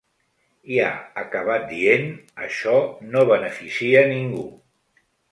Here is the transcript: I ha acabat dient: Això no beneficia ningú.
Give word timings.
I 0.75 0.77
ha 0.83 0.91
acabat 1.23 1.67
dient: 1.73 2.07
Això 2.45 2.73
no 3.09 3.23
beneficia 3.33 4.01
ningú. 4.13 4.47